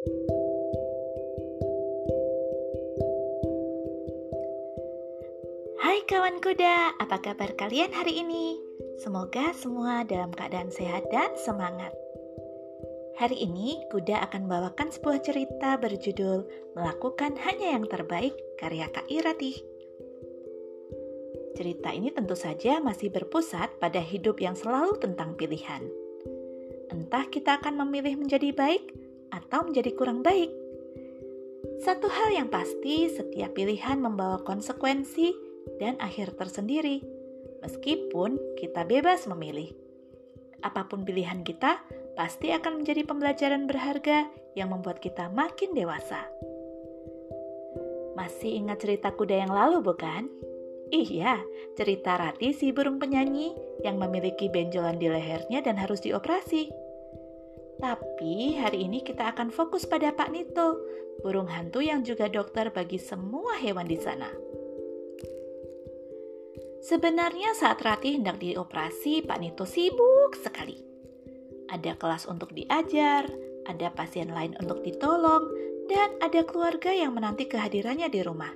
[0.00, 0.08] Hai
[6.08, 8.56] kawan kuda, apa kabar kalian hari ini?
[9.04, 11.92] Semoga semua dalam keadaan sehat dan semangat.
[13.20, 16.48] Hari ini, Kuda akan membawakan sebuah cerita berjudul
[16.80, 19.52] Melakukan Hanya Yang Terbaik karya Kak Irati.
[21.60, 25.84] Cerita ini tentu saja masih berpusat pada hidup yang selalu tentang pilihan.
[26.88, 28.99] Entah kita akan memilih menjadi baik
[29.30, 30.50] atau menjadi kurang baik.
[31.80, 35.32] Satu hal yang pasti, setiap pilihan membawa konsekuensi
[35.80, 37.00] dan akhir tersendiri,
[37.64, 39.72] meskipun kita bebas memilih.
[40.60, 41.80] Apa pun pilihan kita,
[42.20, 46.28] pasti akan menjadi pembelajaran berharga yang membuat kita makin dewasa.
[48.12, 50.28] Masih ingat cerita kuda yang lalu, bukan?
[50.90, 51.40] Iya,
[51.78, 53.54] cerita Rati si burung penyanyi
[53.86, 56.89] yang memiliki benjolan di lehernya dan harus dioperasi.
[57.80, 60.76] Tapi hari ini kita akan fokus pada Pak Nito,
[61.24, 64.28] burung hantu yang juga dokter bagi semua hewan di sana.
[66.84, 70.76] Sebenarnya saat Rati hendak dioperasi, Pak Nito sibuk sekali.
[71.72, 73.24] Ada kelas untuk diajar,
[73.64, 75.48] ada pasien lain untuk ditolong,
[75.88, 78.52] dan ada keluarga yang menanti kehadirannya di rumah.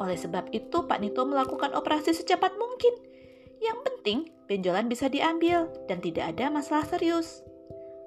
[0.00, 2.96] Oleh sebab itu, Pak Nito melakukan operasi secepat mungkin.
[3.60, 7.44] Yang penting, benjolan bisa diambil dan tidak ada masalah serius.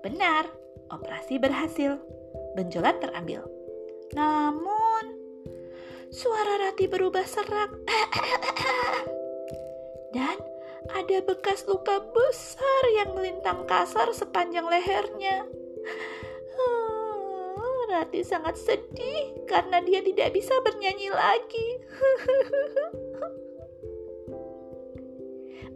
[0.05, 0.45] Benar,
[0.93, 1.97] operasi berhasil.
[2.53, 3.41] Benjolan terambil.
[4.13, 5.17] Namun,
[6.13, 7.73] Suara Rati berubah serak.
[10.15, 10.37] Dan
[10.93, 15.49] ada bekas luka besar yang melintang kasar sepanjang lehernya.
[17.85, 21.67] Rati sangat sedih karena dia tidak bisa bernyanyi lagi.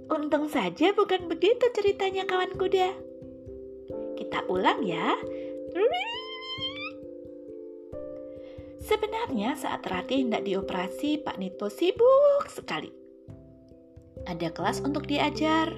[0.19, 3.08] Untung saja bukan begitu ceritanya kawan kuda.
[4.29, 5.17] Kita ulang ya.
[8.77, 12.93] Sebenarnya saat Rati hendak dioperasi, Pak Nito sibuk sekali.
[14.29, 15.73] Ada kelas untuk diajar,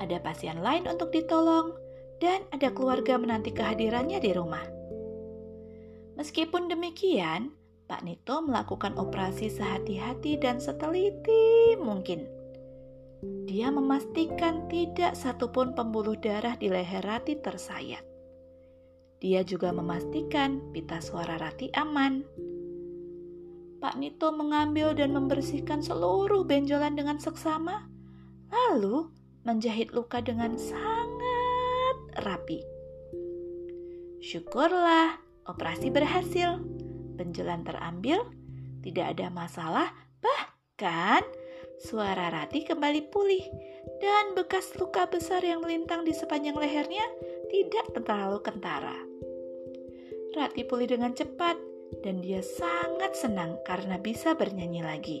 [0.00, 1.76] ada pasien lain untuk ditolong,
[2.24, 4.64] dan ada keluarga menanti kehadirannya di rumah.
[6.16, 7.52] Meskipun demikian,
[7.84, 12.33] Pak Nito melakukan operasi sehati-hati dan seteliti mungkin.
[13.44, 18.02] Dia memastikan tidak satupun pembuluh darah di leher Rati tersayat.
[19.22, 22.24] Dia juga memastikan pita suara Rati aman.
[23.78, 27.88] Pak Nito mengambil dan membersihkan seluruh benjolan dengan seksama,
[28.48, 29.12] lalu
[29.44, 32.64] menjahit luka dengan sangat rapi.
[34.24, 36.64] Syukurlah, operasi berhasil.
[37.14, 38.24] Benjolan terambil,
[38.80, 39.92] tidak ada masalah,
[40.24, 41.20] bahkan
[41.80, 43.44] suara Rati kembali pulih
[43.98, 47.04] dan bekas luka besar yang melintang di sepanjang lehernya
[47.50, 48.96] tidak terlalu kentara.
[50.34, 51.56] Rati pulih dengan cepat
[52.02, 55.20] dan dia sangat senang karena bisa bernyanyi lagi.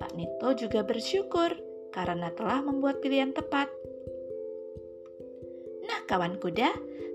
[0.00, 1.56] Pak Nito juga bersyukur
[1.92, 3.68] karena telah membuat pilihan tepat.
[5.84, 6.72] Nah, kawan kuda,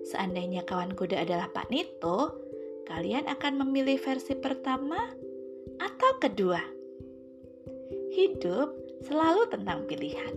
[0.09, 2.41] seandainya kawan kuda adalah Pak Nito,
[2.89, 4.97] kalian akan memilih versi pertama
[5.77, 6.80] atau kedua?
[8.11, 8.75] Hidup
[9.07, 10.35] selalu tentang pilihan.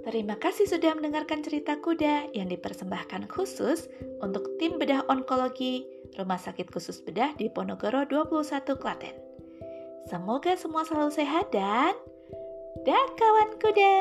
[0.00, 3.92] Terima kasih sudah mendengarkan cerita kuda yang dipersembahkan khusus
[4.24, 5.84] untuk tim bedah onkologi
[6.16, 9.14] Rumah Sakit Khusus Bedah di Ponorogo 21 Klaten.
[10.08, 11.92] Semoga semua selalu sehat dan
[12.88, 13.96] dah kawan kuda.